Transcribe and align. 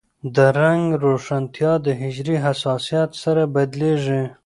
د 0.35 0.37
رنګ 0.59 0.83
روښانتیا 1.03 1.71
د 1.85 1.87
حجرې 1.99 2.35
حساسیت 2.45 3.09
سره 3.23 3.43
بدلېږي. 3.53 4.23